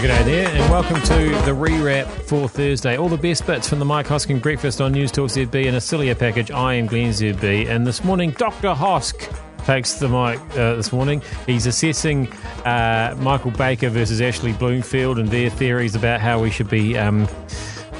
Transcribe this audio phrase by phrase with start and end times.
[0.00, 2.96] g'day there, and welcome to the rewrap for Thursday.
[2.96, 5.80] All the best bits from the Mike Hosking breakfast on News Talk ZB in a
[5.80, 6.50] sillier package.
[6.50, 8.68] I am Glenn ZB, and this morning, Dr.
[8.68, 9.30] Hosk
[9.66, 11.20] takes the mic uh, this morning.
[11.44, 12.32] He's assessing
[12.64, 16.96] uh, Michael Baker versus Ashley Bloomfield and their theories about how we should be.
[16.96, 17.28] Um,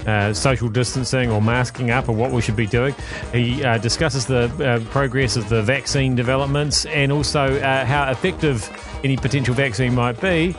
[0.06, 2.94] uh, social distancing or masking up or what we should be doing.
[3.34, 8.66] He uh, discusses the uh, progress of the vaccine developments and also uh, how effective
[9.04, 10.56] any potential vaccine might be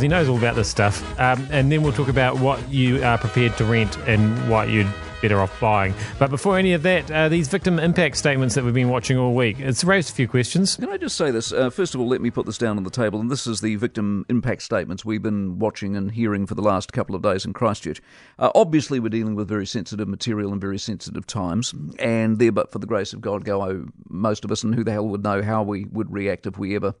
[0.00, 1.02] because he knows all about this stuff.
[1.20, 4.86] Um, and then we'll talk about what you are prepared to rent and what you'd
[5.20, 5.92] better off buying.
[6.18, 9.34] But before any of that, uh, these victim impact statements that we've been watching all
[9.34, 10.76] week, it's raised a few questions.
[10.76, 11.52] Can I just say this?
[11.52, 13.20] Uh, first of all, let me put this down on the table.
[13.20, 16.94] And this is the victim impact statements we've been watching and hearing for the last
[16.94, 18.00] couple of days in Christchurch.
[18.38, 21.74] Uh, obviously, we're dealing with very sensitive material and very sensitive times.
[21.98, 24.82] And there, but for the grace of God, go oh, most of us, and who
[24.82, 26.94] the hell would know how we would react if we ever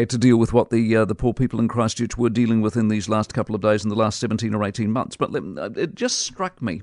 [0.00, 2.76] had to deal with what the uh, the poor people in Christchurch were dealing with
[2.76, 5.16] in these last couple of days in the last 17 or 18 months.
[5.16, 6.82] But uh, it just struck me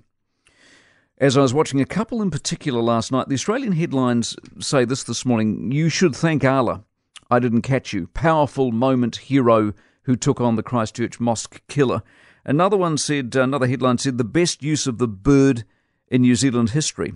[1.17, 3.30] as I was watching a couple in particular last night.
[3.30, 6.83] The Australian headlines say this this morning You should thank Allah.
[7.30, 8.08] I didn't catch you.
[8.08, 12.03] Powerful moment hero who took on the Christchurch mosque killer.
[12.43, 15.63] Another one said, another headline said, the best use of the bird
[16.09, 17.16] in New Zealand history.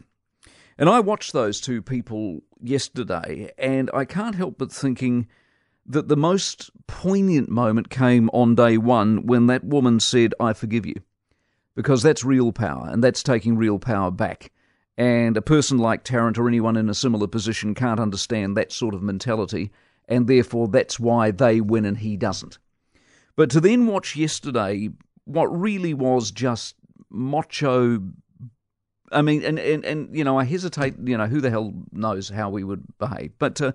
[0.76, 5.28] And I watched those two people yesterday, and I can't help but thinking
[5.90, 10.86] that the most poignant moment came on day one when that woman said, I forgive
[10.86, 10.96] you.
[11.76, 14.52] Because that's real power, and that's taking real power back.
[14.98, 18.94] And a person like Tarrant or anyone in a similar position can't understand that sort
[18.94, 19.72] of mentality,
[20.08, 22.60] and therefore that's why they win and he doesn't.
[23.36, 24.90] But to then watch yesterday
[25.24, 26.76] what really was just
[27.10, 28.04] macho
[29.12, 30.96] I mean, and, and, and you know, I hesitate.
[31.04, 33.32] You know, who the hell knows how we would behave?
[33.40, 33.74] But to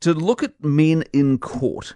[0.00, 1.94] to look at men in court,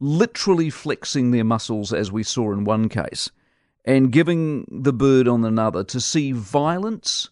[0.00, 3.30] literally flexing their muscles, as we saw in one case,
[3.84, 7.30] and giving the bird on another, to see violence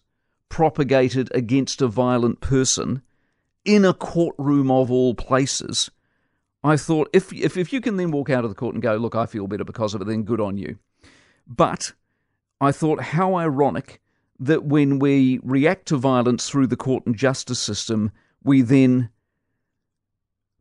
[0.49, 3.01] propagated against a violent person
[3.65, 5.91] in a courtroom of all places.
[6.63, 8.95] I thought if if if you can then walk out of the court and go,
[8.95, 10.77] look, I feel better because of it, then good on you.
[11.45, 11.93] But
[12.59, 14.01] I thought how ironic
[14.39, 18.11] that when we react to violence through the court and justice system,
[18.43, 19.09] we then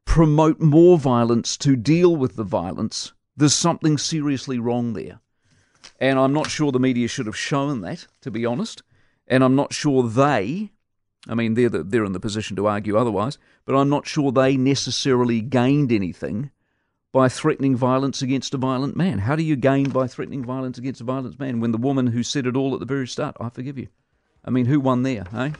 [0.04, 3.12] promote more violence to deal with the violence.
[3.37, 5.20] There's something seriously wrong there.
[6.00, 8.82] And I'm not sure the media should have shown that, to be honest.
[9.28, 10.70] And I'm not sure they,
[11.28, 14.32] I mean, they're, the, they're in the position to argue otherwise, but I'm not sure
[14.32, 16.50] they necessarily gained anything
[17.16, 19.19] by threatening violence against a violent man?
[19.19, 22.22] How do you gain by threatening violence against a violent man when the woman who
[22.22, 23.88] said it all at the very start, I forgive you?
[24.44, 25.53] I mean, who won there, eh?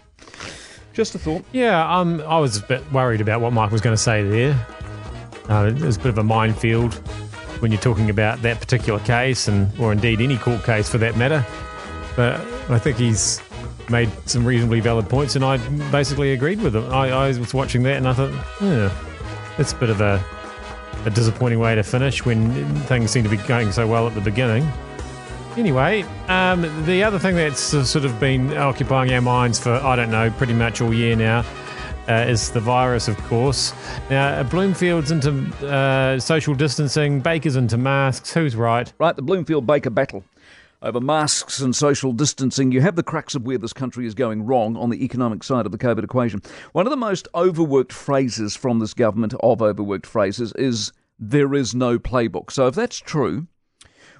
[0.93, 1.47] Just a thought.
[1.53, 4.67] Yeah, um, I was a bit worried about what Mike was going to say there.
[5.49, 6.93] Uh, it was a bit of a minefield
[7.63, 11.17] when you're talking about that particular case, and or indeed any court case for that
[11.17, 11.43] matter.
[12.17, 13.41] But I think he's
[13.89, 15.57] made some reasonably valid points, and I
[15.91, 16.93] basically agreed with him.
[16.93, 18.95] I, I was watching that, and I thought, yeah,
[19.57, 20.23] it's a bit of a
[21.07, 22.53] a disappointing way to finish when
[22.83, 24.69] things seem to be going so well at the beginning.
[25.57, 30.11] Anyway, um, the other thing that's sort of been occupying our minds for, I don't
[30.11, 31.45] know, pretty much all year now
[32.09, 33.73] uh, is the virus, of course.
[34.11, 38.35] Now, Bloomfield's into uh, social distancing, Baker's into masks.
[38.35, 38.93] Who's right?
[38.99, 40.25] Right, the Bloomfield Baker battle
[40.87, 44.47] over masks and social distancing, you have the crux of where this country is going
[44.47, 46.41] wrong on the economic side of the COVID equation.
[46.73, 51.75] One of the most overworked phrases from this government, of overworked phrases, is there is
[51.75, 52.53] no playbook.
[52.53, 53.49] So if that's true,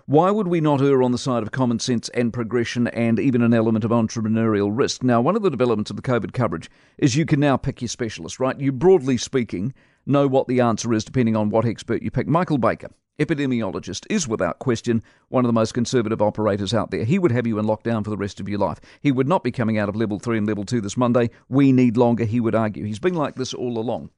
[0.07, 3.43] why would we not err on the side of common sense and progression and even
[3.43, 5.05] an element of entrepreneurial risk?
[5.05, 6.69] Now, one of the developments of the COVID coverage
[6.99, 8.59] is you can now pick your specialist, right?
[8.59, 9.73] You, broadly speaking,
[10.05, 12.27] know what the answer is depending on what expert you pick.
[12.27, 17.05] Michael Baker epidemiologist, is without question one of the most conservative operators out there.
[17.05, 18.81] He would have you in lockdown for the rest of your life.
[19.01, 21.31] He would not be coming out of level 3 and level 2 this Monday.
[21.49, 22.85] We need longer, he would argue.
[22.85, 24.11] He's been like this all along.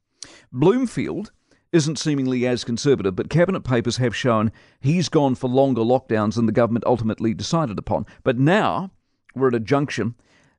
[0.52, 1.30] Bloomfield
[1.72, 4.50] isn't seemingly as conservative, but cabinet papers have shown
[4.80, 8.06] he's gone for longer lockdowns than the government ultimately decided upon.
[8.24, 8.90] But now
[9.34, 10.14] we're at a junction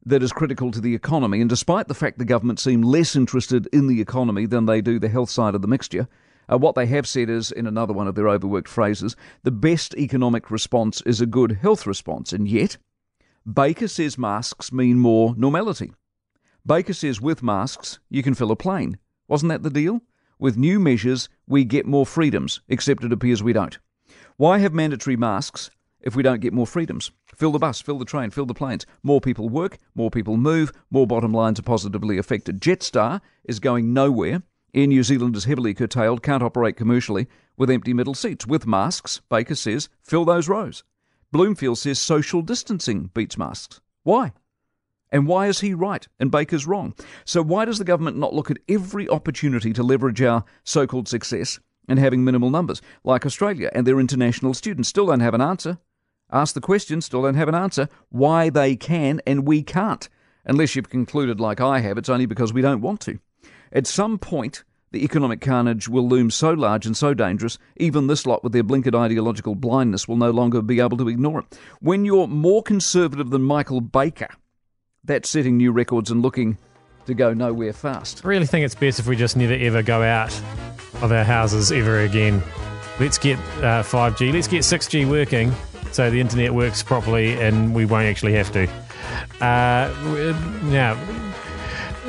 [0.06, 3.68] that is critical to the economy, and despite the fact the government seem less interested
[3.74, 6.08] in the economy than they do the health side of the mixture,
[6.52, 9.96] uh, what they have said is, in another one of their overworked phrases, the best
[9.96, 12.34] economic response is a good health response.
[12.34, 12.78] And yet,
[13.52, 15.94] Baker says masks mean more normality.
[16.66, 18.98] Baker says with masks, you can fill a plane.
[19.28, 20.02] Wasn't that the deal?
[20.40, 23.78] With new measures, we get more freedoms, except it appears we don't.
[24.38, 25.70] Why have mandatory masks
[26.02, 27.12] if we don't get more freedoms?
[27.36, 28.86] Fill the bus, fill the train, fill the planes.
[29.04, 32.62] More people work, more people move, more bottom lines are positively affected.
[32.62, 34.44] Jetstar is going nowhere
[34.74, 37.28] Air New Zealand is heavily curtailed, can't operate commercially
[37.58, 38.46] with empty middle seats.
[38.46, 40.84] With masks, Baker says, fill those rows.
[41.32, 43.82] Bloomfield says social distancing beats masks.
[44.04, 44.34] Why?
[45.12, 46.94] And why is he right and Baker's wrong?
[47.26, 51.08] So, why does the government not look at every opportunity to leverage our so called
[51.08, 54.90] success and having minimal numbers, like Australia and their international students?
[54.90, 55.80] Still don't have an answer.
[56.32, 57.90] Ask the question, still don't have an answer.
[58.10, 60.08] Why they can and we can't.
[60.46, 63.20] Unless you've concluded, like I have, it's only because we don't want to.
[63.72, 68.26] At some point, the economic carnage will loom so large and so dangerous, even this
[68.26, 71.60] lot with their blinkered ideological blindness will no longer be able to ignore it.
[71.80, 74.30] When you're more conservative than Michael Baker,
[75.04, 76.58] that's setting new records and looking
[77.06, 78.26] to go nowhere fast.
[78.26, 80.34] I really think it's best if we just never ever go out
[81.02, 82.42] of our houses ever again.
[83.00, 85.54] Let's get uh, 5G, let's get 6G working
[85.92, 88.68] so the internet works properly and we won't actually have to.
[89.44, 89.92] Uh,
[90.64, 90.96] now,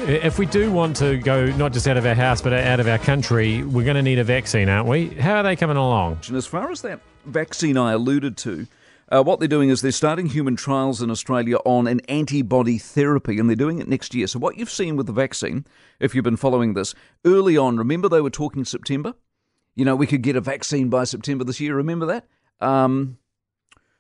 [0.08, 2.88] if we do want to go not just out of our house but out of
[2.88, 5.08] our country, we're going to need a vaccine, aren't we?
[5.08, 6.20] How are they coming along?
[6.29, 8.67] And as far as that vaccine I alluded to,
[9.11, 13.38] uh, what they're doing is they're starting human trials in Australia on an antibody therapy,
[13.38, 14.26] and they're doing it next year.
[14.26, 15.67] So, what you've seen with the vaccine,
[15.99, 16.94] if you've been following this,
[17.25, 19.14] early on, remember they were talking September?
[19.75, 21.75] You know, we could get a vaccine by September this year.
[21.75, 22.26] Remember that?
[22.61, 23.19] Um,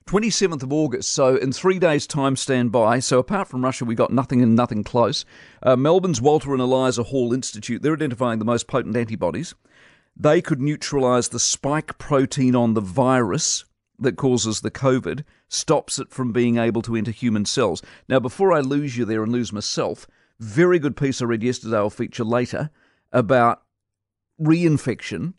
[0.06, 2.98] 27th of August, so in three days' time, stand by.
[2.98, 5.24] So, apart from Russia, we got nothing and nothing close.
[5.62, 9.54] Uh, Melbourne's Walter and Eliza Hall Institute, they're identifying the most potent antibodies.
[10.16, 13.64] They could neutralise the spike protein on the virus
[14.00, 17.82] that causes the COVID, stops it from being able to enter human cells.
[18.08, 20.06] Now, before I lose you there and lose myself,
[20.40, 22.70] very good piece I read yesterday, I'll feature later,
[23.12, 23.62] about
[24.40, 25.34] reinfection.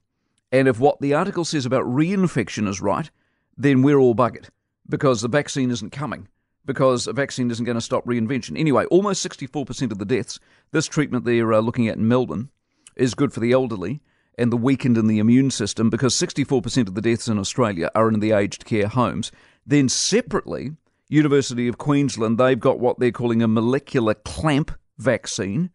[0.52, 3.10] And if what the article says about reinfection is right,
[3.58, 4.50] then we're all buggered
[4.88, 6.28] because the vaccine isn't coming,
[6.66, 8.60] because a vaccine isn't going to stop reinfection.
[8.60, 10.40] Anyway, almost 64% of the deaths,
[10.72, 12.50] this treatment they're uh, looking at in Melbourne,
[12.96, 14.02] is good for the elderly
[14.38, 18.10] and the weakened in the immune system because 64% of the deaths in Australia are
[18.10, 19.32] in the aged care homes.
[19.66, 20.72] Then separately,
[21.10, 25.70] University of Queensland, they've got what they're calling a molecular clamp vaccine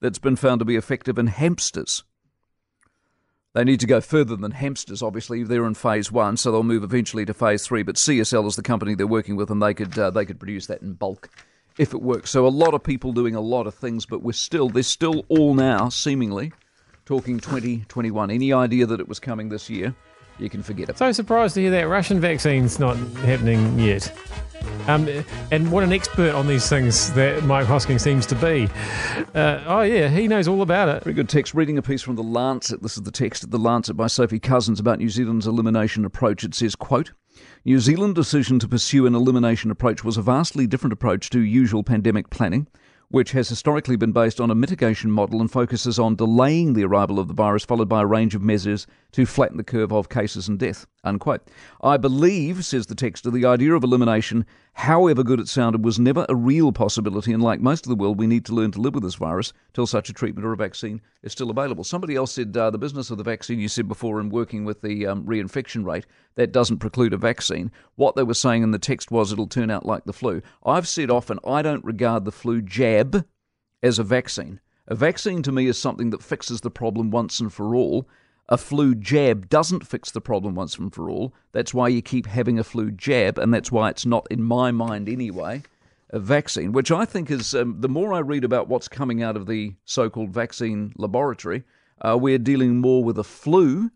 [0.00, 2.04] that's been found to be effective in hamsters.
[3.56, 5.42] They need to go further than hamsters, obviously.
[5.42, 7.82] They're in phase one, so they'll move eventually to phase three.
[7.82, 10.66] But CSL is the company they're working with, and they could uh, they could produce
[10.66, 11.30] that in bulk
[11.78, 12.28] if it works.
[12.28, 15.24] So a lot of people doing a lot of things, but we're still they're still
[15.30, 16.52] all now seemingly
[17.06, 18.30] talking 2021.
[18.30, 19.94] Any idea that it was coming this year?
[20.38, 20.98] You can forget it.
[20.98, 24.12] So surprised to hear that Russian vaccine's not happening yet.
[24.86, 25.08] Um,
[25.50, 28.68] and what an expert on these things that Mike Hosking seems to be.
[29.34, 31.04] Uh, oh, yeah, he knows all about it.
[31.04, 31.54] Very good text.
[31.54, 32.82] Reading a piece from The Lancet.
[32.82, 36.44] This is the text at The Lancet by Sophie Cousins about New Zealand's elimination approach.
[36.44, 37.12] It says, quote,
[37.64, 41.82] New Zealand's decision to pursue an elimination approach was a vastly different approach to usual
[41.82, 42.68] pandemic planning
[43.08, 47.18] which has historically been based on a mitigation model and focuses on delaying the arrival
[47.18, 50.48] of the virus, followed by a range of measures to flatten the curve of cases
[50.48, 50.86] and death.
[51.06, 51.48] Unquote.
[51.80, 56.26] I believe, says the texter, the idea of elimination, however good it sounded, was never
[56.28, 58.94] a real possibility, and like most of the world, we need to learn to live
[58.94, 61.84] with this virus till such a treatment or a vaccine is still available.
[61.84, 64.82] Somebody else said uh, the business of the vaccine, you said before, in working with
[64.82, 67.70] the um, reinfection rate, that doesn't preclude a vaccine.
[67.94, 70.42] What they were saying in the text was it'll turn out like the flu.
[70.64, 73.24] I've said often, I don't regard the flu jab
[73.80, 74.58] as a vaccine.
[74.88, 78.08] A vaccine to me is something that fixes the problem once and for all
[78.48, 81.34] a flu jab doesn't fix the problem once and for all.
[81.52, 84.70] That's why you keep having a flu jab, and that's why it's not, in my
[84.70, 85.62] mind anyway,
[86.10, 89.36] a vaccine, which I think is um, the more I read about what's coming out
[89.36, 91.64] of the so called vaccine laboratory,
[92.00, 93.90] uh, we're dealing more with a flu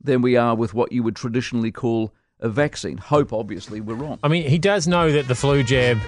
[0.00, 2.98] than we are with what you would traditionally call a vaccine.
[2.98, 4.18] Hope, obviously, we're wrong.
[4.22, 5.98] I mean, he does know that the flu jab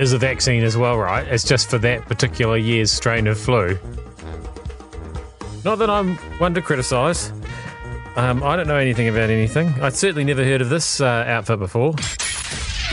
[0.00, 1.26] is a vaccine as well, right?
[1.28, 3.78] It's just for that particular year's strain of flu.
[5.64, 7.32] Not that I'm one to criticise.
[8.16, 9.68] Um, I don't know anything about anything.
[9.82, 11.94] I'd certainly never heard of this uh, outfit before.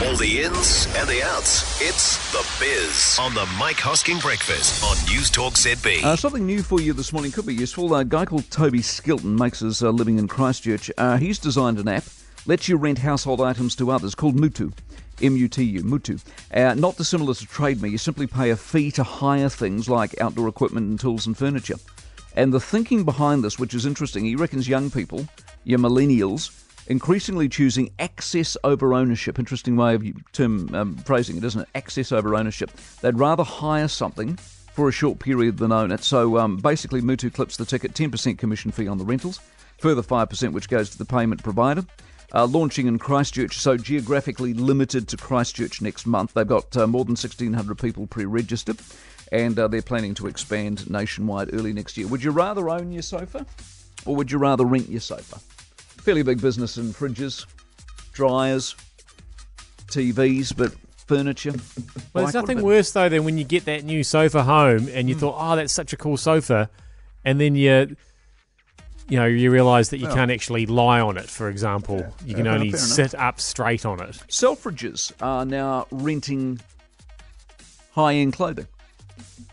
[0.04, 1.80] All the ins and the outs.
[1.80, 6.02] It's The Biz on the Mike Hosking Breakfast on News Talk ZB.
[6.02, 7.94] Uh, something new for you this morning could be useful.
[7.94, 10.90] A guy called Toby Skilton makes his uh, living in Christchurch.
[10.98, 12.04] Uh, he's designed an app,
[12.44, 14.74] lets you rent household items to others called Mutu.
[15.22, 16.22] M-U-T-U, Mutu.
[16.52, 20.48] Uh, not dissimilar to TradeMe, you simply pay a fee to hire things like outdoor
[20.48, 21.76] equipment and tools and furniture.
[22.36, 25.26] And the thinking behind this, which is interesting, he reckons young people,
[25.64, 26.50] your millennials,
[26.88, 29.38] increasingly choosing access over ownership.
[29.38, 31.68] Interesting way of term um, phrasing it, isn't it?
[31.74, 32.70] Access over ownership.
[33.00, 34.36] They'd rather hire something
[34.72, 36.02] for a short period than own it.
[36.02, 39.40] So um, basically, Mutu clips the ticket, 10% commission fee on the rentals,
[39.78, 41.84] further 5% which goes to the payment provider.
[42.32, 46.34] Uh, launching in Christchurch, so geographically limited to Christchurch next month.
[46.34, 48.80] They've got uh, more than 1,600 people pre registered
[49.34, 52.06] and uh, they're planning to expand nationwide early next year.
[52.06, 53.44] Would you rather own your sofa,
[54.06, 55.40] or would you rather rent your sofa?
[56.02, 57.44] Fairly big business in fridges,
[58.12, 58.76] dryers,
[59.88, 60.72] TVs, but
[61.08, 61.52] furniture.
[62.12, 65.16] Well, there's nothing worse though than when you get that new sofa home and you
[65.16, 65.20] mm.
[65.20, 66.70] thought, "Oh, that's such a cool sofa,"
[67.24, 67.96] and then you,
[69.08, 71.28] you know, you realise that you can't actually lie on it.
[71.28, 72.10] For example, yeah.
[72.24, 74.10] you can only sit up straight on it.
[74.28, 76.60] Selfridges are now renting
[77.94, 78.68] high-end clothing.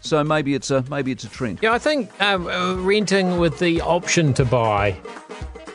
[0.01, 1.59] So maybe it's a maybe it's a trend.
[1.61, 4.97] Yeah, I think um, uh, renting with the option to buy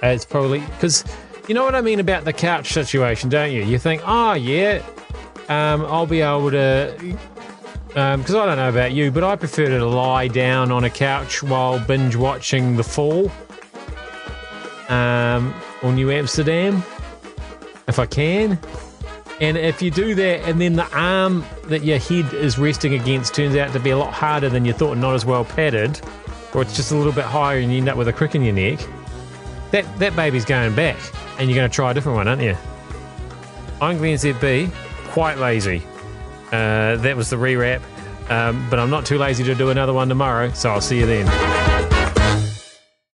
[0.03, 1.05] is probably because
[1.49, 3.63] you know what I mean about the couch situation, don't you?
[3.63, 4.83] You think, oh yeah,
[5.49, 7.17] um, I'll be able to.
[7.89, 10.91] Because um, I don't know about you, but I prefer to lie down on a
[10.91, 13.33] couch while binge watching The Fall
[14.89, 16.83] um, or New Amsterdam,
[17.89, 18.59] if I can.
[19.41, 23.35] And if you do that, and then the arm that your head is resting against
[23.35, 26.01] turns out to be a lot harder than you thought, not as well padded,
[26.55, 28.43] or it's just a little bit higher, and you end up with a crick in
[28.43, 28.79] your neck,
[29.73, 30.97] that that baby's going back,
[31.39, 32.57] and you're going to try a different one, aren't you?
[33.81, 34.73] I'm Glenn ZB
[35.09, 35.83] quite lazy.
[36.47, 37.83] Uh, that was the rewrap,
[38.31, 41.07] um, but I'm not too lazy to do another one tomorrow, so I'll see you
[41.07, 41.76] then.